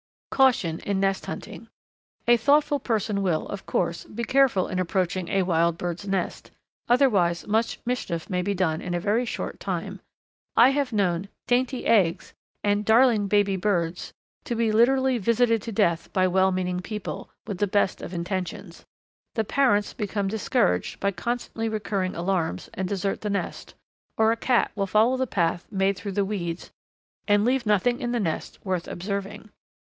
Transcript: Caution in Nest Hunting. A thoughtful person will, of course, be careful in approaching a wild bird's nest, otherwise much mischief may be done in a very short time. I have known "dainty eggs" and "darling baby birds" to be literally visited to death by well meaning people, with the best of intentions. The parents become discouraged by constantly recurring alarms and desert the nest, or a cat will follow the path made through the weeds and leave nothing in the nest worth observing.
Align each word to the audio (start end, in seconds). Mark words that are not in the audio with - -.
Caution 0.31 0.79
in 0.79 0.99
Nest 0.99 1.27
Hunting. 1.27 1.67
A 2.27 2.35
thoughtful 2.35 2.79
person 2.79 3.21
will, 3.21 3.47
of 3.49 3.67
course, 3.67 4.03
be 4.05 4.23
careful 4.23 4.67
in 4.67 4.79
approaching 4.79 5.29
a 5.29 5.43
wild 5.43 5.77
bird's 5.77 6.07
nest, 6.07 6.49
otherwise 6.89 7.45
much 7.45 7.79
mischief 7.85 8.27
may 8.27 8.41
be 8.41 8.55
done 8.55 8.81
in 8.81 8.95
a 8.95 8.99
very 8.99 9.25
short 9.25 9.59
time. 9.59 10.01
I 10.57 10.69
have 10.69 10.91
known 10.91 11.29
"dainty 11.45 11.85
eggs" 11.85 12.33
and 12.63 12.83
"darling 12.83 13.27
baby 13.27 13.55
birds" 13.57 14.11
to 14.45 14.55
be 14.55 14.71
literally 14.71 15.19
visited 15.19 15.61
to 15.61 15.71
death 15.71 16.11
by 16.13 16.27
well 16.27 16.51
meaning 16.51 16.79
people, 16.79 17.29
with 17.45 17.59
the 17.59 17.67
best 17.67 18.01
of 18.01 18.11
intentions. 18.11 18.85
The 19.35 19.43
parents 19.43 19.93
become 19.93 20.27
discouraged 20.27 20.99
by 20.99 21.11
constantly 21.11 21.69
recurring 21.69 22.15
alarms 22.15 22.71
and 22.73 22.87
desert 22.89 23.21
the 23.21 23.29
nest, 23.29 23.75
or 24.17 24.31
a 24.31 24.35
cat 24.35 24.71
will 24.73 24.87
follow 24.87 25.15
the 25.15 25.27
path 25.27 25.67
made 25.69 25.95
through 25.95 26.13
the 26.13 26.25
weeds 26.25 26.71
and 27.27 27.45
leave 27.45 27.67
nothing 27.67 27.99
in 28.01 28.13
the 28.13 28.19
nest 28.19 28.57
worth 28.65 28.87
observing. 28.87 29.51